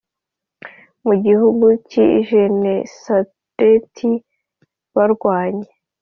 mu 1.05 1.13
gihugu 1.25 1.65
cy 1.89 1.95
i 2.07 2.07
Genesareti 2.29 4.11
barwanye 4.95 5.69